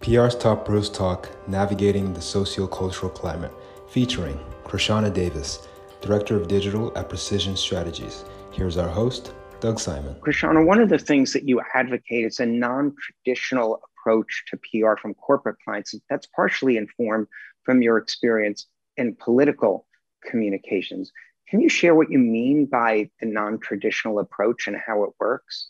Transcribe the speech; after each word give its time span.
PR's 0.00 0.34
Top 0.34 0.64
Pros 0.64 0.88
Talk 0.88 1.28
Navigating 1.46 2.14
the 2.14 2.20
Sociocultural 2.20 3.12
Climate, 3.12 3.52
featuring 3.90 4.40
Krishana 4.64 5.12
Davis, 5.12 5.68
Director 6.00 6.36
of 6.36 6.48
Digital 6.48 6.90
at 6.96 7.10
Precision 7.10 7.54
Strategies. 7.54 8.24
Here's 8.50 8.78
our 8.78 8.88
host, 8.88 9.34
Doug 9.60 9.78
Simon. 9.78 10.14
Krishana, 10.14 10.64
one 10.64 10.80
of 10.80 10.88
the 10.88 10.96
things 10.96 11.34
that 11.34 11.46
you 11.46 11.60
advocate 11.74 12.24
is 12.24 12.40
a 12.40 12.46
non 12.46 12.94
traditional 12.98 13.82
approach 13.84 14.44
to 14.48 14.56
PR 14.56 14.98
from 14.98 15.12
corporate 15.12 15.56
clients. 15.62 15.94
That's 16.08 16.26
partially 16.28 16.78
informed 16.78 17.26
from 17.64 17.82
your 17.82 17.98
experience 17.98 18.68
in 18.96 19.16
political 19.16 19.86
communications. 20.24 21.12
Can 21.46 21.60
you 21.60 21.68
share 21.68 21.94
what 21.94 22.10
you 22.10 22.18
mean 22.18 22.64
by 22.64 23.10
the 23.20 23.26
non 23.26 23.58
traditional 23.58 24.18
approach 24.18 24.66
and 24.66 24.78
how 24.78 25.04
it 25.04 25.10
works? 25.20 25.68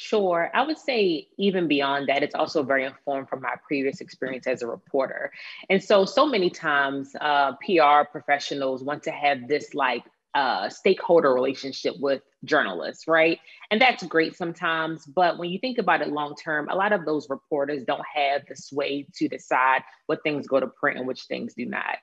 Sure. 0.00 0.48
I 0.54 0.64
would 0.64 0.78
say, 0.78 1.26
even 1.38 1.66
beyond 1.66 2.08
that, 2.08 2.22
it's 2.22 2.36
also 2.36 2.62
very 2.62 2.84
informed 2.84 3.28
from 3.28 3.40
my 3.40 3.54
previous 3.66 4.00
experience 4.00 4.46
as 4.46 4.62
a 4.62 4.66
reporter. 4.68 5.32
And 5.70 5.82
so, 5.82 6.04
so 6.04 6.24
many 6.24 6.50
times, 6.50 7.16
uh, 7.20 7.54
PR 7.66 8.08
professionals 8.08 8.84
want 8.84 9.02
to 9.02 9.10
have 9.10 9.48
this 9.48 9.74
like 9.74 10.04
uh, 10.34 10.68
stakeholder 10.68 11.34
relationship 11.34 11.96
with 11.98 12.22
journalists, 12.44 13.08
right? 13.08 13.40
And 13.72 13.80
that's 13.80 14.04
great 14.04 14.36
sometimes. 14.36 15.04
But 15.04 15.36
when 15.36 15.50
you 15.50 15.58
think 15.58 15.78
about 15.78 16.00
it 16.00 16.12
long 16.12 16.36
term, 16.36 16.68
a 16.68 16.76
lot 16.76 16.92
of 16.92 17.04
those 17.04 17.28
reporters 17.28 17.82
don't 17.82 18.06
have 18.14 18.42
the 18.48 18.54
sway 18.54 19.08
to 19.16 19.26
decide 19.26 19.82
what 20.06 20.22
things 20.22 20.46
go 20.46 20.60
to 20.60 20.68
print 20.68 20.98
and 20.98 21.08
which 21.08 21.22
things 21.22 21.54
do 21.54 21.66
not. 21.66 21.96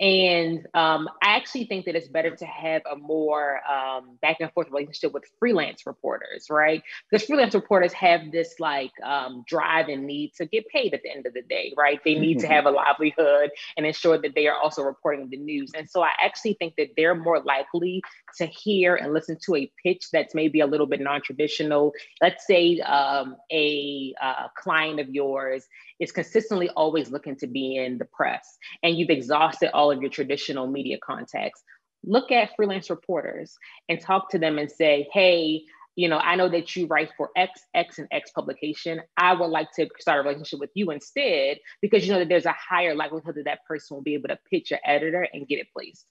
And 0.00 0.66
um, 0.72 1.10
I 1.22 1.36
actually 1.36 1.64
think 1.64 1.84
that 1.84 1.94
it's 1.94 2.08
better 2.08 2.34
to 2.34 2.46
have 2.46 2.80
a 2.90 2.96
more 2.96 3.60
um, 3.70 4.18
back 4.22 4.38
and 4.40 4.50
forth 4.52 4.68
relationship 4.70 5.12
with 5.12 5.24
freelance 5.38 5.86
reporters, 5.86 6.46
right? 6.48 6.82
Because 7.10 7.26
freelance 7.26 7.54
reporters 7.54 7.92
have 7.92 8.32
this 8.32 8.54
like 8.58 8.92
um, 9.04 9.44
drive 9.46 9.88
and 9.88 10.06
need 10.06 10.32
to 10.38 10.46
get 10.46 10.66
paid 10.68 10.94
at 10.94 11.02
the 11.02 11.10
end 11.10 11.26
of 11.26 11.34
the 11.34 11.42
day, 11.42 11.74
right? 11.76 12.00
They 12.02 12.14
need 12.14 12.38
to 12.38 12.46
have 12.46 12.64
a 12.64 12.70
livelihood 12.70 13.50
and 13.76 13.84
ensure 13.84 14.16
that 14.16 14.34
they 14.34 14.46
are 14.46 14.56
also 14.58 14.82
reporting 14.82 15.28
the 15.28 15.36
news. 15.36 15.72
And 15.76 15.88
so 15.88 16.02
I 16.02 16.10
actually 16.18 16.54
think 16.54 16.76
that 16.78 16.92
they're 16.96 17.14
more 17.14 17.40
likely 17.40 18.02
to 18.38 18.46
hear 18.46 18.96
and 18.96 19.12
listen 19.12 19.36
to 19.44 19.56
a 19.56 19.70
pitch 19.82 20.06
that's 20.10 20.34
maybe 20.34 20.60
a 20.60 20.66
little 20.66 20.86
bit 20.86 21.02
non 21.02 21.20
traditional. 21.20 21.92
Let's 22.22 22.46
say 22.46 22.80
um, 22.80 23.36
a 23.52 24.14
uh, 24.22 24.48
client 24.56 24.98
of 24.98 25.10
yours 25.10 25.66
is 25.98 26.10
consistently 26.10 26.70
always 26.70 27.10
looking 27.10 27.36
to 27.36 27.46
be 27.46 27.76
in 27.76 27.98
the 27.98 28.06
press 28.06 28.56
and 28.82 28.96
you've 28.96 29.10
exhausted 29.10 29.70
all 29.74 29.89
of 29.90 30.00
your 30.00 30.10
traditional 30.10 30.66
media 30.66 30.98
contacts, 31.02 31.62
look 32.04 32.32
at 32.32 32.50
freelance 32.56 32.90
reporters 32.90 33.56
and 33.88 34.00
talk 34.00 34.30
to 34.30 34.38
them 34.38 34.58
and 34.58 34.70
say, 34.70 35.08
hey, 35.12 35.62
you 35.96 36.08
know, 36.08 36.18
I 36.18 36.36
know 36.36 36.48
that 36.48 36.74
you 36.76 36.86
write 36.86 37.10
for 37.16 37.30
X, 37.36 37.60
X, 37.74 37.98
and 37.98 38.08
X 38.10 38.30
publication. 38.30 39.00
I 39.16 39.34
would 39.34 39.48
like 39.48 39.72
to 39.72 39.88
start 39.98 40.20
a 40.20 40.22
relationship 40.22 40.60
with 40.60 40.70
you 40.74 40.90
instead 40.90 41.58
because 41.82 42.06
you 42.06 42.12
know 42.12 42.20
that 42.20 42.28
there's 42.28 42.46
a 42.46 42.54
higher 42.54 42.94
likelihood 42.94 43.34
that 43.34 43.44
that 43.44 43.64
person 43.66 43.96
will 43.96 44.02
be 44.02 44.14
able 44.14 44.28
to 44.28 44.38
pitch 44.50 44.70
your 44.70 44.80
editor 44.84 45.26
and 45.32 45.46
get 45.46 45.58
it 45.58 45.66
placed. 45.76 46.06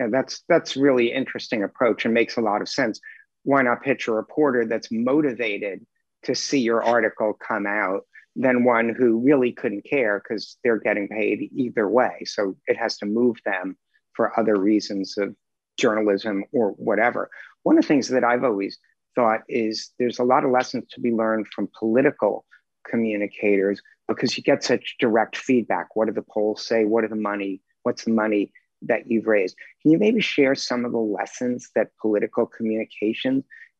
Yeah, 0.00 0.08
that's 0.10 0.42
that's 0.48 0.76
really 0.76 1.12
interesting 1.12 1.62
approach 1.62 2.04
and 2.04 2.14
makes 2.14 2.36
a 2.36 2.40
lot 2.40 2.62
of 2.62 2.68
sense. 2.68 2.98
Why 3.44 3.62
not 3.62 3.82
pitch 3.82 4.08
a 4.08 4.12
reporter 4.12 4.66
that's 4.66 4.90
motivated 4.90 5.86
to 6.24 6.34
see 6.34 6.60
your 6.60 6.82
article 6.82 7.34
come 7.34 7.66
out 7.66 8.06
than 8.34 8.64
one 8.64 8.94
who 8.96 9.20
really 9.20 9.52
couldn't 9.52 9.84
care 9.84 10.22
because 10.22 10.56
they're 10.64 10.78
getting 10.78 11.08
paid 11.08 11.50
either 11.54 11.88
way. 11.88 12.24
So 12.24 12.56
it 12.66 12.76
has 12.76 12.96
to 12.98 13.06
move 13.06 13.36
them 13.44 13.76
for 14.14 14.38
other 14.38 14.56
reasons 14.56 15.16
of 15.18 15.34
journalism 15.78 16.44
or 16.52 16.70
whatever. 16.72 17.30
One 17.62 17.78
of 17.78 17.84
the 17.84 17.88
things 17.88 18.08
that 18.08 18.24
I've 18.24 18.44
always 18.44 18.78
thought 19.14 19.40
is 19.48 19.90
there's 19.98 20.18
a 20.18 20.24
lot 20.24 20.44
of 20.44 20.50
lessons 20.50 20.84
to 20.92 21.00
be 21.00 21.12
learned 21.12 21.48
from 21.48 21.68
political 21.78 22.44
communicators 22.88 23.80
because 24.08 24.36
you 24.36 24.42
get 24.42 24.64
such 24.64 24.96
direct 24.98 25.36
feedback. 25.36 25.94
What 25.94 26.06
do 26.06 26.12
the 26.12 26.22
polls 26.22 26.66
say? 26.66 26.84
What 26.84 27.04
are 27.04 27.08
the 27.08 27.16
money? 27.16 27.60
What's 27.82 28.04
the 28.04 28.12
money 28.12 28.52
that 28.82 29.10
you've 29.10 29.26
raised? 29.26 29.56
Can 29.82 29.92
you 29.92 29.98
maybe 29.98 30.20
share 30.20 30.54
some 30.54 30.84
of 30.84 30.92
the 30.92 30.98
lessons 30.98 31.70
that 31.74 31.96
political 32.00 32.46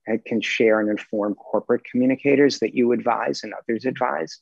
communication 0.07 0.25
can 0.27 0.41
share 0.41 0.81
and 0.81 0.91
inform 0.91 1.35
corporate 1.35 1.85
communicators 1.85 2.59
that 2.61 2.75
you 2.75 2.93
advise 2.93 3.43
and 3.43 3.53
others 3.55 3.85
advise? 3.85 4.41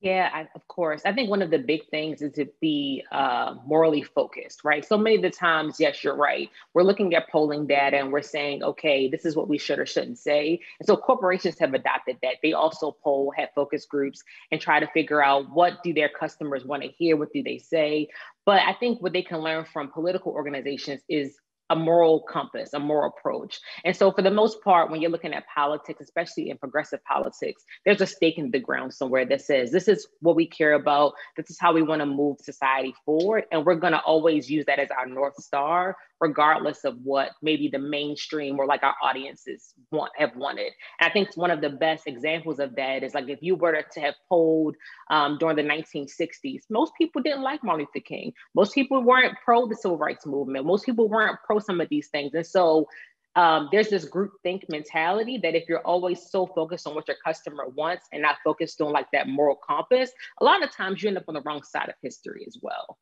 Yeah, 0.00 0.30
I, 0.34 0.48
of 0.56 0.66
course. 0.66 1.02
I 1.04 1.12
think 1.12 1.30
one 1.30 1.42
of 1.42 1.52
the 1.52 1.60
big 1.60 1.86
things 1.88 2.22
is 2.22 2.32
to 2.32 2.46
be 2.60 3.04
uh, 3.12 3.54
morally 3.64 4.02
focused, 4.02 4.64
right? 4.64 4.84
So 4.84 4.98
many 4.98 5.14
of 5.14 5.22
the 5.22 5.30
times, 5.30 5.76
yes, 5.78 6.02
you're 6.02 6.16
right. 6.16 6.50
We're 6.74 6.82
looking 6.82 7.14
at 7.14 7.30
polling 7.30 7.68
data 7.68 7.98
and 7.98 8.10
we're 8.10 8.20
saying, 8.20 8.64
okay, 8.64 9.08
this 9.08 9.24
is 9.24 9.36
what 9.36 9.46
we 9.46 9.58
should 9.58 9.78
or 9.78 9.86
shouldn't 9.86 10.18
say. 10.18 10.60
And 10.80 10.88
so 10.88 10.96
corporations 10.96 11.56
have 11.60 11.72
adopted 11.72 12.16
that. 12.22 12.38
They 12.42 12.52
also 12.52 12.96
poll, 13.04 13.32
have 13.36 13.50
focus 13.54 13.86
groups, 13.86 14.24
and 14.50 14.60
try 14.60 14.80
to 14.80 14.88
figure 14.88 15.22
out 15.22 15.48
what 15.50 15.84
do 15.84 15.94
their 15.94 16.08
customers 16.08 16.64
want 16.64 16.82
to 16.82 16.88
hear, 16.88 17.16
what 17.16 17.32
do 17.32 17.44
they 17.44 17.58
say. 17.58 18.08
But 18.44 18.62
I 18.62 18.72
think 18.72 19.00
what 19.00 19.12
they 19.12 19.22
can 19.22 19.38
learn 19.38 19.66
from 19.66 19.92
political 19.92 20.32
organizations 20.32 21.00
is 21.08 21.38
a 21.72 21.76
moral 21.76 22.20
compass, 22.20 22.74
a 22.74 22.78
moral 22.78 23.12
approach. 23.16 23.58
And 23.84 23.96
so, 23.96 24.12
for 24.12 24.22
the 24.22 24.30
most 24.30 24.62
part, 24.62 24.90
when 24.90 25.00
you're 25.00 25.10
looking 25.10 25.32
at 25.32 25.44
politics, 25.52 26.00
especially 26.02 26.50
in 26.50 26.58
progressive 26.58 27.02
politics, 27.04 27.64
there's 27.84 28.00
a 28.02 28.06
stake 28.06 28.38
in 28.38 28.50
the 28.50 28.60
ground 28.60 28.92
somewhere 28.92 29.24
that 29.26 29.40
says, 29.40 29.70
this 29.72 29.88
is 29.88 30.06
what 30.20 30.36
we 30.36 30.46
care 30.46 30.74
about. 30.74 31.14
This 31.36 31.50
is 31.50 31.58
how 31.58 31.72
we 31.72 31.82
want 31.82 32.00
to 32.00 32.06
move 32.06 32.36
society 32.40 32.94
forward. 33.06 33.44
And 33.50 33.64
we're 33.64 33.76
going 33.76 33.94
to 33.94 34.00
always 34.00 34.50
use 34.50 34.66
that 34.66 34.78
as 34.78 34.90
our 34.90 35.06
North 35.06 35.36
Star 35.42 35.96
regardless 36.22 36.84
of 36.84 36.96
what 37.02 37.30
maybe 37.42 37.68
the 37.68 37.80
mainstream 37.80 38.56
or 38.58 38.64
like 38.64 38.84
our 38.84 38.94
audiences 39.02 39.74
want 39.90 40.12
have 40.16 40.34
wanted. 40.36 40.70
And 41.00 41.10
I 41.10 41.12
think 41.12 41.36
one 41.36 41.50
of 41.50 41.60
the 41.60 41.68
best 41.68 42.06
examples 42.06 42.60
of 42.60 42.76
that 42.76 43.02
is 43.02 43.12
like 43.12 43.28
if 43.28 43.40
you 43.42 43.56
were 43.56 43.72
to 43.72 44.00
have 44.00 44.14
polled 44.28 44.76
um, 45.10 45.36
during 45.38 45.56
the 45.56 45.64
1960s, 45.64 46.62
most 46.70 46.92
people 46.96 47.22
didn't 47.22 47.42
like 47.42 47.64
Martin 47.64 47.86
Luther 47.92 48.04
King. 48.04 48.32
Most 48.54 48.72
people 48.72 49.02
weren't 49.02 49.34
pro 49.44 49.66
the 49.66 49.74
civil 49.74 49.98
rights 49.98 50.24
movement. 50.24 50.64
Most 50.64 50.86
people 50.86 51.08
weren't 51.08 51.38
pro 51.44 51.58
some 51.62 51.80
of 51.80 51.88
these 51.88 52.08
things. 52.08 52.34
And 52.34 52.46
so 52.46 52.88
um, 53.34 53.68
there's 53.72 53.88
this 53.88 54.04
group 54.04 54.32
think 54.42 54.66
mentality 54.68 55.38
that 55.42 55.54
if 55.54 55.68
you're 55.68 55.80
always 55.80 56.30
so 56.30 56.46
focused 56.46 56.86
on 56.86 56.94
what 56.94 57.08
your 57.08 57.16
customer 57.24 57.66
wants 57.68 58.06
and 58.12 58.20
not 58.20 58.36
focused 58.44 58.80
on 58.80 58.92
like 58.92 59.06
that 59.12 59.28
moral 59.28 59.56
compass, 59.56 60.10
a 60.40 60.44
lot 60.44 60.62
of 60.62 60.70
times 60.70 61.02
you 61.02 61.08
end 61.08 61.16
up 61.16 61.24
on 61.28 61.34
the 61.34 61.42
wrong 61.42 61.62
side 61.62 61.88
of 61.88 61.94
history 62.02 62.44
as 62.46 62.58
well. 62.60 62.98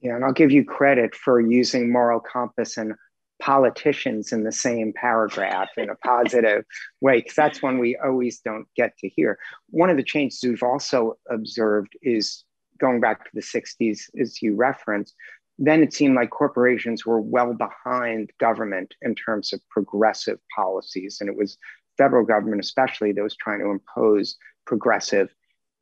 Yeah, 0.00 0.16
and 0.16 0.24
I'll 0.24 0.32
give 0.32 0.50
you 0.50 0.64
credit 0.64 1.14
for 1.14 1.40
using 1.40 1.90
moral 1.90 2.20
compass 2.20 2.76
and 2.76 2.92
politicians 3.40 4.32
in 4.32 4.44
the 4.44 4.52
same 4.52 4.92
paragraph 4.92 5.68
in 5.78 5.88
a 5.88 5.94
positive 5.96 6.64
way, 7.00 7.18
because 7.18 7.34
that's 7.34 7.62
one 7.62 7.78
we 7.78 7.96
always 7.96 8.40
don't 8.40 8.66
get 8.76 8.96
to 8.98 9.08
hear. 9.08 9.38
One 9.70 9.88
of 9.88 9.96
the 9.96 10.02
changes 10.02 10.40
we've 10.42 10.62
also 10.62 11.16
observed 11.30 11.96
is 12.02 12.44
going 12.78 13.00
back 13.00 13.24
to 13.24 13.30
the 13.32 13.40
60s, 13.40 14.02
as 14.20 14.42
you 14.42 14.56
referenced, 14.56 15.14
then 15.58 15.82
it 15.82 15.92
seemed 15.92 16.16
like 16.16 16.30
corporations 16.30 17.06
were 17.06 17.20
well 17.20 17.54
behind 17.54 18.30
government 18.40 18.94
in 19.02 19.14
terms 19.14 19.52
of 19.52 19.60
progressive 19.68 20.38
policies. 20.54 21.18
And 21.20 21.28
it 21.30 21.36
was 21.36 21.58
federal 21.96 22.24
government, 22.24 22.62
especially, 22.62 23.12
that 23.12 23.22
was 23.22 23.36
trying 23.36 23.60
to 23.60 23.70
impose 23.70 24.36
progressive 24.66 25.32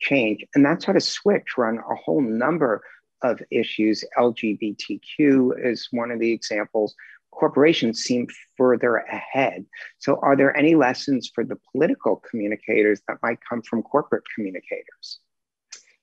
change. 0.01 0.45
And 0.55 0.65
that 0.65 0.83
sort 0.83 0.97
of 0.97 1.03
switch 1.03 1.57
run 1.57 1.79
a 1.79 1.95
whole 1.95 2.21
number 2.21 2.83
of 3.23 3.41
issues. 3.51 4.05
LGBTQ 4.19 5.65
is 5.65 5.89
one 5.91 6.11
of 6.11 6.19
the 6.19 6.33
examples. 6.33 6.95
Corporations 7.31 8.01
seem 8.01 8.27
further 8.59 8.97
ahead. 8.97 9.65
So, 9.99 10.19
are 10.23 10.37
there 10.37 10.55
any 10.55 10.75
lessons 10.75 11.31
for 11.35 11.45
the 11.45 11.59
political 11.71 12.23
communicators 12.31 13.01
that 13.09 13.19
might 13.23 13.39
come 13.49 13.63
from 13.63 13.83
corporate 13.83 14.25
communicators? 14.35 15.21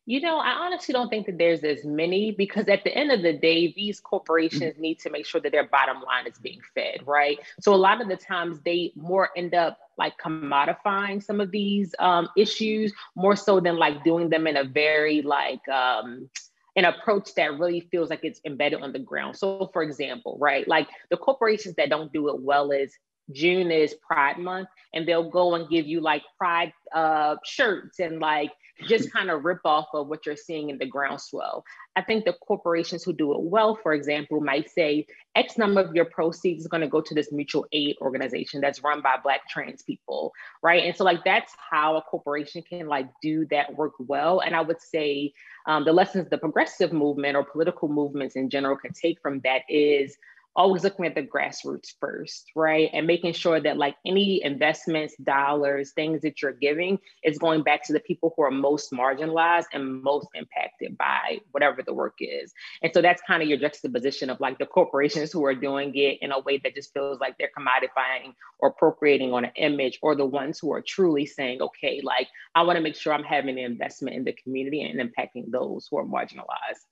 You 0.10 0.22
know, 0.22 0.40
I 0.40 0.54
honestly 0.54 0.92
don't 0.92 1.10
think 1.10 1.28
that 1.28 1.38
there's 1.38 1.64
as 1.64 1.86
many 1.86 2.32
because 2.32 2.68
at 2.68 2.84
the 2.84 2.92
end 2.92 3.12
of 3.12 3.22
the 3.22 3.32
day, 3.32 3.72
these 3.74 4.00
corporations 4.00 4.74
mm-hmm. 4.74 4.82
need 4.82 5.00
to 5.02 5.12
make 5.12 5.28
sure 5.28 5.40
that 5.40 5.52
their 5.52 5.68
bottom 5.68 6.02
line 6.02 6.26
is 6.26 6.40
being 6.40 6.62
fed, 6.74 7.06
right? 7.06 7.38
So 7.62 7.76
a 7.76 7.78
lot 7.78 8.02
of 8.02 8.08
the 8.08 8.18
times 8.18 8.60
they 8.66 8.92
more 8.96 9.30
end 9.38 9.54
up 9.54 9.78
like 10.00 10.18
commodifying 10.18 11.22
some 11.22 11.40
of 11.40 11.52
these 11.52 11.94
um, 12.00 12.28
issues 12.36 12.92
more 13.16 13.36
so 13.36 13.60
than 13.60 13.78
like 13.78 14.04
doing 14.04 14.32
them 14.32 14.48
in 14.48 14.58
a 14.58 14.64
very 14.64 15.22
like 15.22 15.70
um, 15.70 16.28
an 16.76 16.86
approach 16.86 17.36
that 17.36 17.60
really 17.60 17.82
feels 17.92 18.10
like 18.10 18.22
it's 18.24 18.42
embedded 18.46 18.82
on 18.82 18.92
the 18.92 18.98
ground. 18.98 19.38
So, 19.38 19.70
for 19.72 19.84
example, 19.84 20.40
right, 20.42 20.68
like 20.68 20.88
the 21.12 21.18
corporations 21.18 21.76
that 21.76 21.90
don't 21.90 22.12
do 22.12 22.30
it 22.30 22.42
well 22.42 22.72
is 22.72 22.98
June 23.32 23.70
is 23.70 23.94
Pride 23.94 24.40
Month, 24.40 24.70
and 24.92 25.08
they'll 25.08 25.30
go 25.30 25.54
and 25.54 25.70
give 25.70 25.86
you 25.86 26.02
like 26.02 26.24
Pride 26.40 26.74
uh, 26.96 27.36
shirts 27.46 28.00
and 28.00 28.20
like 28.20 28.50
just 28.88 29.12
kind 29.12 29.30
of 29.30 29.44
rip 29.44 29.60
off 29.66 29.88
of 29.94 30.08
what 30.08 30.26
you're 30.26 30.36
seeing 30.36 30.70
in 30.70 30.78
the 30.78 30.86
groundswell. 30.86 31.64
I 31.96 32.02
think 32.02 32.26
the 32.26 32.34
corporations 32.34 33.04
who 33.04 33.14
do 33.14 33.34
it 33.34 33.42
well, 33.42 33.76
for 33.76 33.94
example, 33.94 34.40
might 34.42 34.70
say 34.70 35.06
X 35.36 35.58
number 35.58 35.82
of 35.82 35.96
your 35.96 36.06
proceeds 36.06 36.62
is 36.62 36.68
going 36.68 36.82
to 36.82 36.88
go 36.88 37.02
to 37.02 37.14
this 37.14 37.32
mutual 37.32 37.66
aid 37.72 37.96
organization 38.02 38.62
that's 38.62 38.84
run 38.84 39.02
by 39.02 39.16
Black 39.22 39.48
trans 39.50 39.84
people, 39.84 40.34
right? 40.62 40.84
And 40.84 40.96
so, 40.96 41.04
like, 41.04 41.24
that's 41.24 41.54
how 41.70 41.98
a 41.98 42.02
corporation 42.02 42.62
can 42.62 42.88
like 42.88 43.10
do 43.22 43.46
that 43.52 43.76
work 43.76 43.94
well. 44.00 44.40
And 44.40 44.56
I 44.56 44.62
would 44.62 44.82
say 44.82 45.34
um, 45.66 45.86
the 45.86 45.94
lessons 45.94 46.30
the 46.30 46.38
progressive 46.38 46.94
movement 46.94 47.36
or 47.36 47.44
political 47.44 47.90
movements 47.90 48.36
in 48.36 48.50
general 48.50 48.78
can 48.78 48.94
take 48.94 49.22
from 49.22 49.40
that 49.42 49.62
is 49.68 50.18
always 50.56 50.84
looking 50.84 51.06
at 51.06 51.16
the 51.16 51.24
grassroots 51.24 51.94
first, 52.00 52.52
right? 52.56 52.90
And 52.92 53.08
making 53.08 53.34
sure 53.34 53.60
that 53.62 53.78
like 53.78 53.96
any 54.06 54.44
investments, 54.44 55.16
dollars, 55.24 55.92
things 55.92 56.22
that 56.22 56.42
you're 56.42 56.52
giving 56.52 57.00
is 57.24 57.38
going 57.38 57.64
back 57.64 57.84
to 57.86 57.94
the 57.94 58.00
people 58.00 58.34
who 58.36 58.44
are 58.44 58.52
most 58.52 58.92
marginalized 58.92 59.66
and 59.74 60.02
most 60.04 60.28
impacted 60.34 60.98
by 60.98 61.40
whatever 61.52 61.82
the 61.82 61.94
work 61.94 62.16
is. 62.20 62.54
And 62.82 62.92
so 62.94 63.02
that's 63.02 63.22
kind 63.28 63.42
of 63.42 63.48
your 63.48 63.58
juxtaposition 63.58 64.30
of 64.30 64.40
like 64.40 64.58
the 64.58 64.66
corporations 64.66 65.32
who 65.32 65.46
are 65.46 65.56
doing 65.56 65.96
it 65.96 66.18
in 66.22 66.32
a 66.32 66.40
way 66.40 66.60
that 66.64 66.76
just 66.76 66.94
feels 66.94 67.20
like 67.20 67.38
they're 67.38 67.52
commodifying 67.58 68.34
or 68.60 68.70
appropriating 68.70 69.32
on 69.34 69.46
an 69.46 69.52
image, 69.56 70.00
or 70.02 70.16
the 70.16 70.26
ones 70.26 70.60
who 70.60 70.74
are 70.74 70.82
truly 70.82 71.26
saying, 71.26 71.62
okay, 71.62 72.02
like 72.04 72.28
I 72.56 72.64
want 72.64 72.76
to 72.76 72.84
make 72.84 72.96
sure 72.96 73.14
I'm 73.14 73.24
having 73.24 73.58
an 73.58 73.64
investment 73.64 74.18
in 74.18 74.26
the 74.26 74.34
community 74.34 74.82
and 74.82 75.00
impacting 75.00 75.50
those 75.50 75.88
who 75.90 75.98
are 75.98 76.06
marginalized. 76.06 76.89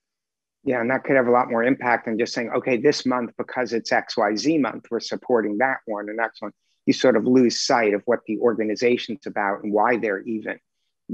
Yeah, 0.67 0.81
and 0.81 0.91
that 0.91 1.05
could 1.05 1.15
have 1.15 1.27
a 1.27 1.31
lot 1.31 1.49
more 1.49 1.63
impact 1.63 2.05
than 2.05 2.19
just 2.19 2.33
saying, 2.33 2.49
okay, 2.49 2.75
this 2.75 3.05
month, 3.05 3.31
because 3.37 3.71
it's 3.71 3.89
XYZ 3.89 4.59
month, 4.59 4.87
we're 4.91 4.99
supporting 4.99 5.59
that 5.59 5.77
one 5.85 6.09
and 6.09 6.17
next 6.17 6.41
one. 6.41 6.51
You 6.85 6.91
sort 6.91 7.15
of 7.15 7.25
lose 7.25 7.57
sight 7.57 7.93
of 7.93 8.01
what 8.03 8.19
the 8.27 8.37
organization's 8.39 9.25
about 9.25 9.63
and 9.63 9.71
why 9.71 9.95
they're 9.95 10.23
even 10.23 10.59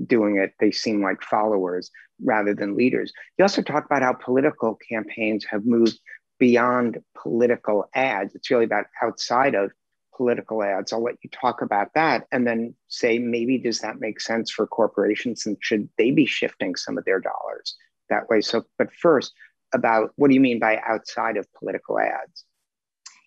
doing 0.07 0.37
it. 0.37 0.53
They 0.59 0.71
seem 0.71 1.03
like 1.03 1.21
followers 1.21 1.91
rather 2.23 2.55
than 2.55 2.75
leaders. 2.75 3.13
You 3.37 3.43
also 3.43 3.61
talk 3.61 3.85
about 3.85 4.01
how 4.01 4.13
political 4.13 4.75
campaigns 4.89 5.45
have 5.45 5.67
moved 5.67 5.99
beyond 6.39 6.97
political 7.15 7.87
ads. 7.93 8.33
It's 8.33 8.49
really 8.49 8.65
about 8.65 8.85
outside 9.03 9.53
of 9.53 9.71
political 10.17 10.63
ads. 10.63 10.91
I'll 10.91 11.03
let 11.03 11.17
you 11.23 11.29
talk 11.29 11.61
about 11.61 11.93
that 11.93 12.25
and 12.31 12.47
then 12.47 12.73
say 12.87 13.19
maybe 13.19 13.59
does 13.59 13.81
that 13.81 13.99
make 13.99 14.19
sense 14.19 14.49
for 14.49 14.65
corporations 14.65 15.45
and 15.45 15.57
should 15.59 15.89
they 15.99 16.09
be 16.09 16.25
shifting 16.25 16.75
some 16.75 16.97
of 16.97 17.05
their 17.05 17.19
dollars 17.19 17.75
that 18.13 18.29
way. 18.29 18.41
So, 18.41 18.63
but 18.77 18.93
first, 18.93 19.33
about 19.73 20.11
what 20.15 20.29
do 20.29 20.35
you 20.35 20.39
mean 20.39 20.59
by 20.59 20.79
outside 20.87 21.37
of 21.37 21.51
political 21.53 21.99
ads? 21.99 22.45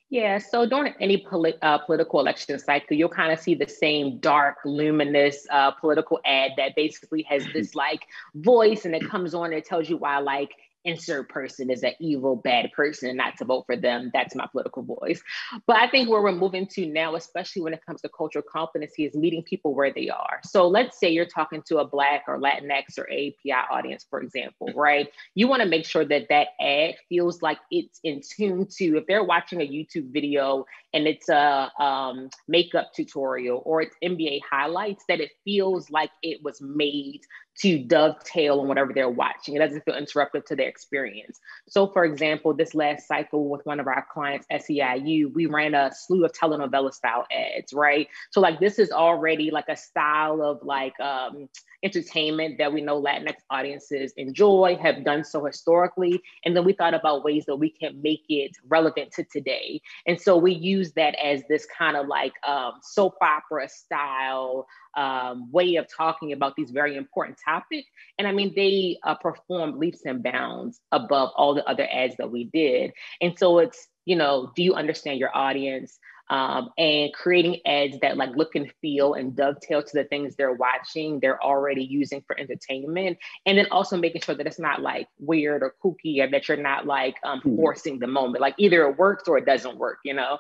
Yeah, 0.09 0.39
so 0.39 0.67
during 0.67 0.95
any 1.01 1.17
poli- 1.17 1.61
uh, 1.63 1.79
political 1.79 2.21
election 2.21 2.57
cycle, 2.61 2.97
you'll 2.97 3.09
kind 3.09 3.33
of 3.33 3.41
see 3.41 3.57
the 3.57 3.69
same 3.69 4.19
dark, 4.21 4.59
luminous 4.65 5.45
uh, 5.51 5.73
political 5.73 6.21
ad 6.25 6.53
that 6.57 6.77
basically 6.77 7.23
has 7.23 7.45
this 7.53 7.75
like 7.85 8.07
voice 8.37 8.85
and 8.85 8.95
it 8.95 9.09
comes 9.09 9.35
on 9.35 9.47
and 9.47 9.55
it 9.55 9.65
tells 9.65 9.91
you 9.91 9.97
why 9.97 10.19
like 10.19 10.53
insert 10.87 11.29
person 11.29 11.71
is 11.71 11.83
an 11.83 11.93
evil, 12.01 12.37
bad 12.37 12.73
person 12.73 13.09
and 13.09 13.19
not 13.19 13.37
to 13.37 13.45
vote 13.45 13.65
for 13.67 13.77
them. 13.77 14.11
That's 14.15 14.35
my 14.35 14.47
political 14.47 14.83
voice. 14.83 15.21
But 15.67 15.77
I 15.77 15.89
think 15.89 16.09
where 16.09 16.23
we're 16.23 16.33
moving 16.33 16.67
to 16.69 16.87
now, 16.87 17.17
especially 17.17 17.63
when 17.63 17.75
it 17.75 17.85
comes 17.85 18.01
to 18.03 18.09
cultural 18.09 18.45
competency, 18.51 19.05
is 19.05 19.15
meeting 19.15 19.43
people 19.43 19.75
where 19.75 19.93
they 19.93 20.09
are. 20.09 20.41
So 20.45 20.69
let's 20.69 20.99
say 20.99 21.11
you're 21.11 21.27
talking 21.27 21.63
to 21.67 21.79
a 21.79 21.85
Black 21.87 22.25
or 22.29 22.39
Latinx 22.39 22.99
or 22.99 23.05
API 23.05 23.53
audience, 23.71 24.07
for 24.09 24.21
example, 24.21 24.71
right? 24.75 25.09
You 25.35 25.49
want 25.49 25.63
to 25.63 25.69
make 25.69 25.85
sure 25.85 26.05
that 26.05 26.29
that 26.31 26.49
ad 26.61 26.95
feels 27.09 27.43
like 27.43 27.59
it's 27.71 28.01
in 28.05 28.23
tune 28.37 28.67
to, 28.79 28.97
if 28.99 29.07
they're 29.07 29.25
watching 29.25 29.61
a 29.61 29.67
YouTube 29.67 30.13
video 30.13 30.65
and 30.95 31.07
it's 31.07 31.29
a 31.29 31.71
um, 31.81 32.31
makeup 32.49 32.93
tutorial 32.95 33.63
or 33.65 33.83
it's 33.83 33.97
NBA 34.03 34.41
highlights, 34.49 35.05
that 35.09 35.21
it 35.21 35.33
feels 35.45 35.91
like 35.91 36.11
it 36.23 36.43
was 36.43 36.61
made 36.61 37.21
to 37.61 37.79
dovetail 37.79 38.61
on 38.61 38.69
whatever 38.69 38.93
they're 38.93 39.09
watching. 39.09 39.57
It 39.57 39.61
doesn't 39.61 39.85
feel 39.85 39.95
interruptive 39.95 40.45
to 40.47 40.57
their 40.57 40.69
experience. 40.69 41.41
So, 41.69 41.87
for 41.89 42.05
example, 42.05 42.55
this 42.55 42.75
last 42.75 43.09
cycle 43.09 43.49
with 43.49 43.65
one 43.65 43.81
of 43.81 43.87
our 43.87 44.07
clients, 44.13 44.47
SEIU, 44.51 45.33
we 45.35 45.47
ran 45.47 45.75
a 45.75 45.91
slew 45.93 46.25
of 46.25 46.33
telenovela 46.33 46.93
style 46.93 47.27
ads, 47.33 47.73
right? 47.73 48.09
So, 48.31 48.41
like, 48.41 48.61
this 48.61 48.79
is 48.79 48.91
already 48.91 49.51
like 49.51 49.69
a 49.69 49.77
style 49.77 50.43
of 50.43 50.63
like 50.63 50.99
um, 51.01 51.49
entertainment 51.83 52.59
that 52.59 52.73
we 52.73 52.81
know 52.81 53.01
Latinx 53.01 53.37
audiences 53.51 54.13
enjoy, 54.17 54.77
have 54.81 55.05
done 55.05 55.25
so 55.25 55.45
historically. 55.45 56.21
And 56.45 56.57
then 56.57 56.65
we 56.65 56.73
thought 56.73 56.95
about 56.95 57.25
ways 57.25 57.45
that 57.47 57.57
we 57.57 57.71
can 57.71 58.01
make 58.03 58.25
it 58.29 58.53
relevant 58.69 59.13
to 59.13 59.25
today. 59.25 59.81
And 60.07 60.21
so 60.21 60.37
we 60.37 60.53
use 60.53 60.93
that 60.93 61.15
as 61.23 61.43
this 61.49 61.67
kind 61.67 61.97
of 61.97 62.07
like 62.07 62.33
um, 62.47 62.75
soap 62.83 63.17
opera 63.23 63.69
style 63.69 64.67
um, 64.97 65.51
way 65.53 65.77
of 65.77 65.87
talking 65.95 66.33
about 66.33 66.57
these 66.57 66.71
very 66.71 66.97
important 66.97 67.39
topics. 67.43 67.89
And 68.19 68.27
I 68.27 68.33
mean, 68.33 68.53
they 68.57 68.99
uh, 69.03 69.15
performed 69.15 69.77
leaps 69.77 70.03
and 70.05 70.23
bounds 70.23 70.81
above 70.91 71.31
all 71.37 71.55
the 71.55 71.65
other 71.67 71.87
ads 71.91 72.17
that 72.17 72.31
we 72.31 72.45
did. 72.45 72.93
And 73.21 73.39
so 73.39 73.59
it's, 73.59 73.89
you 74.07 74.17
know, 74.17 74.53
do 74.57 74.63
you 74.63 74.75
understand 74.75 75.21
your 75.21 75.37
audience? 75.37 75.99
Um, 76.29 76.71
and 76.77 77.15
creating 77.15 77.61
ads 77.65 78.01
that 78.01 78.17
like 78.17 78.35
look 78.35 78.57
and 78.57 78.73
feel 78.81 79.15
and 79.15 79.37
dovetail 79.37 79.81
to 79.81 79.93
the 79.93 80.03
things 80.03 80.35
they're 80.35 80.55
watching, 80.55 81.21
they're 81.21 81.41
already 81.41 81.85
using 81.85 82.21
for 82.27 82.37
entertainment. 82.37 83.19
And 83.45 83.57
then 83.57 83.69
also 83.71 83.97
making 83.97 84.23
sure 84.23 84.35
that 84.35 84.47
it's 84.47 84.59
not 84.59 84.83
like 84.83 85.07
weird 85.21 85.63
or 85.63 85.77
kooky 85.85 86.21
or 86.21 86.29
that 86.29 86.49
you're 86.49 86.57
not 86.57 86.85
like 86.85 87.15
um, 87.23 87.41
hmm. 87.43 87.55
forcing 87.55 88.01
the 88.01 88.09
moment. 88.09 88.41
Like 88.41 88.57
either 88.59 88.89
it 88.89 88.99
works 88.99 89.29
or 89.29 89.39
it 89.39 89.47
doesn't 89.47 89.79
work, 89.79 89.99
you 90.05 90.15
know? 90.15 90.39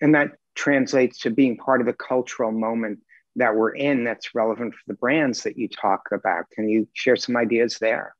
And 0.00 0.14
that 0.14 0.32
translates 0.54 1.18
to 1.20 1.30
being 1.30 1.58
part 1.58 1.82
of 1.82 1.86
the 1.86 1.92
cultural 1.92 2.50
moment 2.50 3.00
that 3.36 3.54
we're 3.54 3.74
in 3.74 4.04
that's 4.04 4.34
relevant 4.34 4.74
for 4.74 4.82
the 4.88 4.94
brands 4.94 5.44
that 5.44 5.56
you 5.56 5.68
talk 5.68 6.08
about. 6.12 6.50
Can 6.50 6.68
you 6.68 6.88
share 6.94 7.16
some 7.16 7.36
ideas 7.36 7.78
there? 7.78 8.15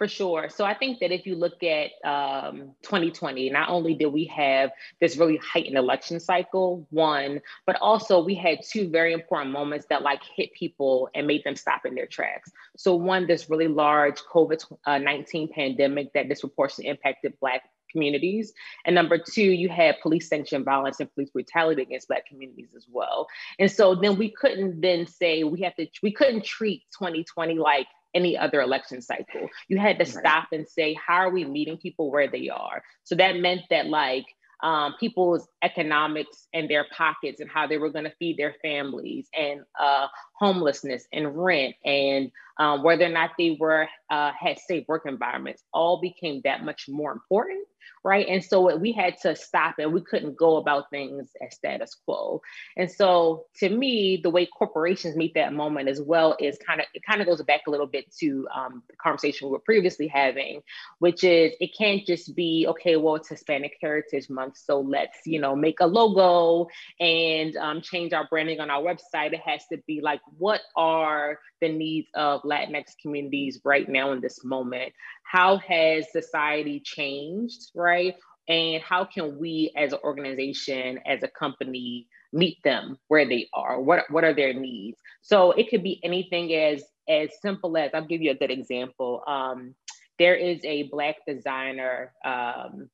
For 0.00 0.08
sure. 0.08 0.48
So 0.48 0.64
I 0.64 0.72
think 0.72 1.00
that 1.00 1.12
if 1.12 1.26
you 1.26 1.36
look 1.36 1.62
at 1.62 1.90
um, 2.08 2.72
2020, 2.80 3.50
not 3.50 3.68
only 3.68 3.92
did 3.92 4.06
we 4.06 4.24
have 4.34 4.70
this 4.98 5.18
really 5.18 5.36
heightened 5.36 5.76
election 5.76 6.18
cycle, 6.18 6.86
one, 6.88 7.42
but 7.66 7.76
also 7.82 8.24
we 8.24 8.34
had 8.34 8.60
two 8.66 8.88
very 8.88 9.12
important 9.12 9.52
moments 9.52 9.84
that 9.90 10.00
like 10.00 10.22
hit 10.34 10.54
people 10.54 11.10
and 11.14 11.26
made 11.26 11.44
them 11.44 11.54
stop 11.54 11.84
in 11.84 11.94
their 11.94 12.06
tracks. 12.06 12.50
So 12.78 12.94
one, 12.94 13.26
this 13.26 13.50
really 13.50 13.68
large 13.68 14.20
COVID-19 14.20 15.50
pandemic 15.50 16.14
that 16.14 16.30
disproportionately 16.30 16.88
impacted 16.88 17.34
Black 17.38 17.64
communities. 17.92 18.54
And 18.86 18.94
number 18.94 19.18
two, 19.18 19.42
you 19.42 19.68
had 19.68 20.00
police 20.00 20.30
sanctioned 20.30 20.64
violence 20.64 21.00
and 21.00 21.12
police 21.12 21.28
brutality 21.28 21.82
against 21.82 22.08
Black 22.08 22.24
communities 22.26 22.70
as 22.74 22.86
well. 22.90 23.26
And 23.58 23.70
so 23.70 23.94
then 23.94 24.16
we 24.16 24.30
couldn't 24.30 24.80
then 24.80 25.06
say 25.06 25.44
we 25.44 25.60
have 25.60 25.74
to, 25.76 25.88
we 26.02 26.10
couldn't 26.10 26.46
treat 26.46 26.84
2020 26.98 27.58
like 27.58 27.86
any 28.14 28.36
other 28.36 28.60
election 28.60 29.02
cycle. 29.02 29.48
You 29.68 29.78
had 29.78 29.98
to 29.98 30.04
stop 30.04 30.48
and 30.52 30.68
say, 30.68 30.94
how 30.94 31.16
are 31.16 31.30
we 31.30 31.44
meeting 31.44 31.78
people 31.78 32.10
where 32.10 32.28
they 32.28 32.48
are? 32.48 32.82
So 33.04 33.14
that 33.16 33.36
meant 33.36 33.62
that 33.70 33.86
like 33.86 34.26
um, 34.62 34.94
people's 35.00 35.48
economics 35.62 36.46
and 36.52 36.68
their 36.68 36.86
pockets 36.96 37.40
and 37.40 37.50
how 37.50 37.66
they 37.66 37.78
were 37.78 37.90
going 37.90 38.04
to 38.04 38.14
feed 38.18 38.36
their 38.36 38.54
families 38.62 39.28
and 39.36 39.62
uh, 39.78 40.06
homelessness 40.34 41.06
and 41.12 41.36
rent 41.36 41.76
and 41.84 42.30
um, 42.60 42.84
whether 42.84 43.06
or 43.06 43.08
not 43.08 43.30
they 43.36 43.56
were 43.58 43.88
uh, 44.10 44.30
had 44.38 44.58
safe 44.60 44.84
work 44.86 45.02
environments 45.06 45.64
all 45.72 46.00
became 46.00 46.40
that 46.44 46.64
much 46.64 46.86
more 46.88 47.10
important 47.10 47.66
right? 48.04 48.26
And 48.28 48.42
so 48.42 48.76
we 48.76 48.92
had 48.92 49.18
to 49.22 49.36
stop 49.36 49.76
it 49.78 49.90
we 49.90 50.00
couldn't 50.00 50.36
go 50.36 50.56
about 50.56 50.90
things 50.90 51.30
as 51.44 51.54
status 51.54 51.96
quo. 52.04 52.40
And 52.76 52.90
so 52.90 53.46
to 53.56 53.68
me 53.68 54.20
the 54.22 54.30
way 54.30 54.46
corporations 54.46 55.16
meet 55.16 55.34
that 55.34 55.52
moment 55.52 55.88
as 55.88 56.00
well 56.00 56.36
is 56.38 56.58
kind 56.66 56.80
of 56.80 56.86
it 56.94 57.02
kind 57.06 57.20
of 57.20 57.26
goes 57.26 57.42
back 57.42 57.62
a 57.66 57.70
little 57.70 57.86
bit 57.86 58.12
to 58.20 58.46
um, 58.54 58.82
the 58.88 58.96
conversation 58.96 59.48
we 59.48 59.52
were 59.52 59.58
previously 59.58 60.06
having 60.06 60.62
which 60.98 61.24
is 61.24 61.52
it 61.60 61.70
can't 61.76 62.06
just 62.06 62.34
be 62.34 62.66
okay 62.68 62.96
well 62.96 63.16
it's 63.16 63.28
hispanic 63.28 63.76
heritage 63.80 64.28
month 64.30 64.56
so 64.56 64.80
let's 64.80 65.18
you 65.26 65.40
know 65.40 65.54
make 65.54 65.80
a 65.80 65.86
logo 65.86 66.66
and 67.00 67.56
um, 67.56 67.80
change 67.80 68.12
our 68.12 68.26
branding 68.28 68.60
on 68.60 68.70
our 68.70 68.82
website. 68.82 69.32
It 69.32 69.40
has 69.40 69.62
to 69.72 69.78
be 69.86 70.00
like 70.00 70.20
what 70.38 70.60
are 70.76 71.38
the 71.60 71.68
needs 71.68 72.08
of 72.14 72.42
Latinx 72.42 72.94
communities 73.00 73.60
right 73.64 73.88
now 73.88 74.12
in 74.12 74.20
this 74.20 74.44
moment? 74.44 74.92
How 75.24 75.58
has 75.58 76.10
society 76.12 76.80
changed, 76.80 77.70
right? 77.74 78.14
And 78.48 78.82
how 78.82 79.04
can 79.04 79.38
we 79.38 79.72
as 79.76 79.92
an 79.92 80.00
organization, 80.02 80.98
as 81.06 81.22
a 81.22 81.28
company, 81.28 82.08
meet 82.32 82.58
them 82.64 82.98
where 83.08 83.28
they 83.28 83.48
are? 83.52 83.80
What, 83.80 84.10
what 84.10 84.24
are 84.24 84.34
their 84.34 84.52
needs? 84.52 84.98
So 85.22 85.52
it 85.52 85.70
could 85.70 85.82
be 85.82 86.00
anything 86.02 86.52
as, 86.54 86.82
as 87.08 87.30
simple 87.40 87.76
as, 87.76 87.90
I'll 87.94 88.06
give 88.06 88.22
you 88.22 88.32
a 88.32 88.36
good 88.36 88.50
example. 88.50 89.22
Um, 89.26 89.74
there 90.18 90.34
is 90.34 90.64
a 90.64 90.84
Black 90.84 91.16
designer 91.26 92.12
um, 92.24 92.90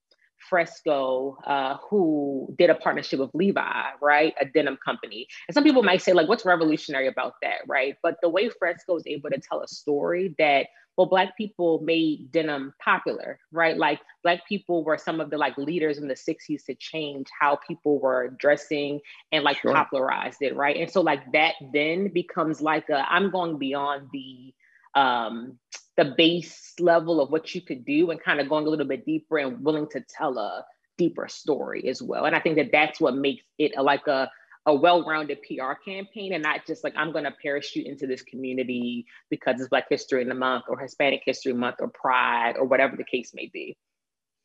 Fresco, 0.48 1.38
uh, 1.46 1.76
who 1.88 2.54
did 2.58 2.70
a 2.70 2.74
partnership 2.74 3.20
with 3.20 3.30
Levi, 3.34 3.90
right? 4.00 4.34
A 4.40 4.44
denim 4.44 4.78
company. 4.84 5.26
And 5.48 5.54
some 5.54 5.64
people 5.64 5.82
might 5.82 6.02
say, 6.02 6.12
like, 6.12 6.28
what's 6.28 6.44
revolutionary 6.44 7.08
about 7.08 7.34
that, 7.42 7.60
right? 7.66 7.96
But 8.02 8.16
the 8.22 8.28
way 8.28 8.48
Fresco 8.48 8.96
is 8.96 9.04
able 9.06 9.30
to 9.30 9.38
tell 9.38 9.60
a 9.62 9.68
story 9.68 10.34
that, 10.38 10.66
well, 10.96 11.06
Black 11.06 11.36
people 11.36 11.80
made 11.80 12.32
denim 12.32 12.72
popular, 12.82 13.38
right? 13.52 13.76
Like, 13.76 14.00
Black 14.22 14.46
people 14.48 14.82
were 14.84 14.98
some 14.98 15.20
of 15.20 15.30
the 15.30 15.36
like 15.36 15.56
leaders 15.58 15.98
in 15.98 16.08
the 16.08 16.14
60s 16.14 16.64
to 16.66 16.74
change 16.74 17.26
how 17.38 17.58
people 17.66 17.98
were 18.00 18.28
dressing 18.38 19.00
and 19.32 19.44
like 19.44 19.58
sure. 19.60 19.72
popularized 19.72 20.38
it, 20.40 20.56
right? 20.56 20.76
And 20.76 20.90
so, 20.90 21.00
like, 21.00 21.32
that 21.32 21.54
then 21.72 22.08
becomes 22.08 22.60
like 22.60 22.88
a, 22.88 23.04
I'm 23.10 23.30
going 23.30 23.58
beyond 23.58 24.08
the, 24.12 24.54
um, 24.96 25.58
the 25.96 26.14
base 26.16 26.72
level 26.80 27.20
of 27.20 27.30
what 27.30 27.54
you 27.54 27.60
could 27.60 27.84
do 27.84 28.10
and 28.10 28.20
kind 28.20 28.40
of 28.40 28.48
going 28.48 28.66
a 28.66 28.70
little 28.70 28.86
bit 28.86 29.06
deeper 29.06 29.38
and 29.38 29.62
willing 29.64 29.88
to 29.90 30.00
tell 30.08 30.36
a 30.38 30.64
deeper 30.98 31.28
story 31.28 31.88
as 31.88 32.02
well. 32.02 32.24
And 32.24 32.34
I 32.34 32.40
think 32.40 32.56
that 32.56 32.70
that's 32.72 33.00
what 33.00 33.14
makes 33.14 33.44
it 33.58 33.72
a, 33.76 33.82
like 33.82 34.06
a, 34.06 34.30
a 34.66 34.74
well-rounded 34.74 35.38
PR 35.42 35.74
campaign 35.84 36.32
and 36.32 36.42
not 36.42 36.66
just 36.66 36.82
like 36.82 36.94
I'm 36.96 37.12
going 37.12 37.24
to 37.24 37.34
parachute 37.42 37.86
into 37.86 38.06
this 38.06 38.22
community 38.22 39.06
because 39.30 39.60
it's 39.60 39.68
Black 39.68 39.86
History 39.88 40.22
in 40.22 40.28
the 40.28 40.34
Month 40.34 40.64
or 40.68 40.78
Hispanic 40.78 41.22
History 41.24 41.52
Month 41.52 41.76
or 41.80 41.88
Pride 41.88 42.54
or 42.58 42.64
whatever 42.64 42.96
the 42.96 43.04
case 43.04 43.32
may 43.34 43.50
be. 43.52 43.76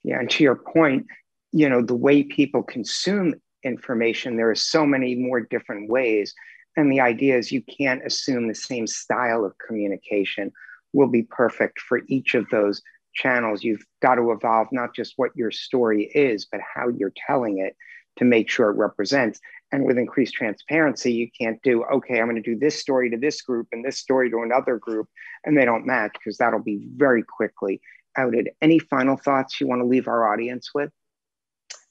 Yeah, 0.03 0.19
and 0.19 0.29
to 0.31 0.43
your 0.43 0.55
point, 0.55 1.07
you 1.51 1.69
know, 1.69 1.81
the 1.81 1.95
way 1.95 2.23
people 2.23 2.63
consume 2.63 3.35
information, 3.63 4.37
there 4.37 4.49
are 4.49 4.55
so 4.55 4.85
many 4.85 5.15
more 5.15 5.41
different 5.41 5.89
ways. 5.89 6.33
And 6.77 6.91
the 6.91 7.01
idea 7.01 7.37
is 7.37 7.51
you 7.51 7.63
can't 7.63 8.05
assume 8.05 8.47
the 8.47 8.55
same 8.55 8.87
style 8.87 9.43
of 9.45 9.57
communication 9.65 10.51
will 10.93 11.07
be 11.07 11.23
perfect 11.23 11.79
for 11.79 12.01
each 12.07 12.33
of 12.33 12.49
those 12.49 12.81
channels. 13.13 13.63
You've 13.63 13.85
got 14.01 14.15
to 14.15 14.31
evolve 14.31 14.67
not 14.71 14.95
just 14.95 15.13
what 15.17 15.35
your 15.35 15.51
story 15.51 16.11
is, 16.15 16.45
but 16.45 16.61
how 16.61 16.89
you're 16.89 17.13
telling 17.27 17.59
it 17.59 17.75
to 18.17 18.25
make 18.25 18.49
sure 18.49 18.69
it 18.69 18.77
represents. 18.77 19.39
And 19.71 19.85
with 19.85 19.97
increased 19.97 20.33
transparency, 20.33 21.13
you 21.13 21.29
can't 21.39 21.61
do, 21.61 21.83
okay, 21.85 22.19
I'm 22.19 22.29
going 22.29 22.41
to 22.41 22.41
do 22.41 22.59
this 22.59 22.79
story 22.79 23.09
to 23.09 23.17
this 23.17 23.41
group 23.41 23.67
and 23.71 23.85
this 23.85 23.99
story 23.99 24.29
to 24.29 24.41
another 24.41 24.77
group, 24.77 25.07
and 25.45 25.57
they 25.57 25.65
don't 25.65 25.85
match 25.85 26.11
because 26.13 26.37
that'll 26.37 26.63
be 26.63 26.87
very 26.95 27.23
quickly 27.23 27.81
outed. 28.17 28.49
Any 28.61 28.79
final 28.79 29.15
thoughts 29.15 29.61
you 29.61 29.67
want 29.67 29.81
to 29.81 29.85
leave 29.87 30.07
our 30.07 30.31
audience 30.31 30.71
with? 30.73 30.91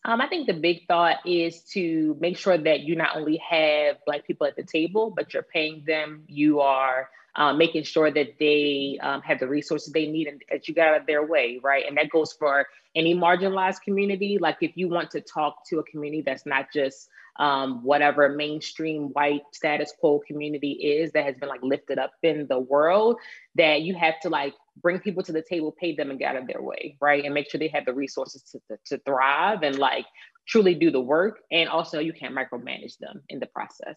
Um, 0.04 0.20
I 0.20 0.28
think 0.28 0.46
the 0.46 0.54
big 0.54 0.86
thought 0.86 1.16
is 1.26 1.60
to 1.72 2.16
make 2.20 2.38
sure 2.38 2.56
that 2.56 2.80
you 2.80 2.96
not 2.96 3.16
only 3.16 3.36
have 3.48 3.96
Black 4.06 4.26
people 4.26 4.46
at 4.46 4.56
the 4.56 4.62
table, 4.62 5.12
but 5.14 5.34
you're 5.34 5.42
paying 5.42 5.84
them. 5.86 6.24
You 6.26 6.60
are 6.60 7.10
um, 7.36 7.58
making 7.58 7.84
sure 7.84 8.10
that 8.10 8.38
they 8.38 8.98
um, 9.02 9.20
have 9.22 9.38
the 9.40 9.46
resources 9.46 9.92
they 9.92 10.06
need 10.06 10.26
and 10.26 10.42
that 10.50 10.68
you 10.68 10.74
got 10.74 10.88
out 10.88 11.00
of 11.02 11.06
their 11.06 11.24
way, 11.24 11.60
right? 11.62 11.84
And 11.86 11.96
that 11.98 12.10
goes 12.10 12.32
for 12.32 12.66
any 12.94 13.14
marginalized 13.14 13.82
community. 13.82 14.38
Like 14.38 14.58
if 14.62 14.72
you 14.74 14.88
want 14.88 15.10
to 15.12 15.20
talk 15.20 15.66
to 15.68 15.78
a 15.78 15.84
community 15.84 16.22
that's 16.22 16.46
not 16.46 16.66
just 16.72 17.08
um, 17.38 17.82
whatever 17.84 18.28
mainstream 18.28 19.08
white 19.12 19.42
status 19.52 19.92
quo 19.98 20.20
community 20.26 20.72
is 20.72 21.12
that 21.12 21.24
has 21.24 21.36
been 21.36 21.48
like 21.48 21.62
lifted 21.62 21.98
up 21.98 22.12
in 22.22 22.46
the 22.48 22.58
world, 22.58 23.16
that 23.54 23.82
you 23.82 23.94
have 23.94 24.18
to 24.20 24.28
like 24.28 24.54
bring 24.82 24.98
people 24.98 25.22
to 25.22 25.32
the 25.32 25.42
table, 25.42 25.74
pay 25.78 25.94
them 25.94 26.10
and 26.10 26.18
get 26.18 26.34
out 26.34 26.42
of 26.42 26.46
their 26.46 26.62
way, 26.62 26.96
right? 27.00 27.24
And 27.24 27.34
make 27.34 27.50
sure 27.50 27.58
they 27.58 27.68
have 27.68 27.84
the 27.84 27.94
resources 27.94 28.42
to, 28.52 28.60
to, 28.68 28.78
to 28.86 28.98
thrive 29.04 29.62
and 29.62 29.78
like 29.78 30.06
truly 30.46 30.74
do 30.74 30.90
the 30.90 31.00
work. 31.00 31.40
And 31.50 31.68
also, 31.68 31.98
you 31.98 32.12
can't 32.12 32.34
micromanage 32.34 32.98
them 32.98 33.22
in 33.28 33.40
the 33.40 33.46
process. 33.46 33.96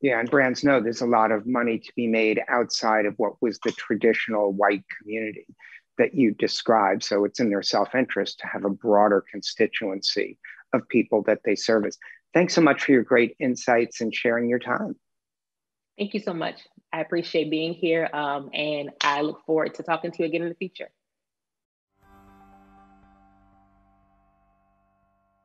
Yeah, 0.00 0.18
and 0.18 0.30
brands 0.30 0.64
know 0.64 0.80
there's 0.80 1.02
a 1.02 1.06
lot 1.06 1.30
of 1.30 1.46
money 1.46 1.78
to 1.78 1.92
be 1.94 2.08
made 2.08 2.40
outside 2.48 3.06
of 3.06 3.14
what 3.16 3.40
was 3.40 3.60
the 3.60 3.72
traditional 3.72 4.52
white 4.52 4.82
community 5.00 5.46
that 5.98 6.14
you 6.14 6.32
described. 6.32 7.04
So 7.04 7.24
it's 7.24 7.40
in 7.40 7.50
their 7.50 7.62
self 7.62 7.94
interest 7.94 8.40
to 8.40 8.46
have 8.46 8.64
a 8.64 8.70
broader 8.70 9.24
constituency 9.30 10.38
of 10.72 10.88
people 10.88 11.22
that 11.24 11.40
they 11.44 11.54
service. 11.54 11.98
Thanks 12.34 12.54
so 12.54 12.60
much 12.60 12.84
for 12.84 12.92
your 12.92 13.02
great 13.02 13.36
insights 13.40 14.00
and 14.00 14.14
sharing 14.14 14.48
your 14.48 14.58
time. 14.58 14.96
Thank 15.98 16.14
you 16.14 16.20
so 16.20 16.32
much. 16.32 16.60
I 16.92 17.00
appreciate 17.00 17.50
being 17.50 17.74
here 17.74 18.08
um, 18.12 18.50
and 18.54 18.90
I 19.00 19.22
look 19.22 19.44
forward 19.44 19.74
to 19.74 19.82
talking 19.82 20.12
to 20.12 20.18
you 20.20 20.26
again 20.26 20.42
in 20.42 20.48
the 20.48 20.54
future. 20.54 20.88